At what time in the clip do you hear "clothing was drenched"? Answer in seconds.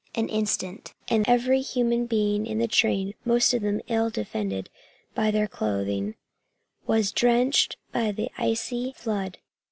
5.47-7.77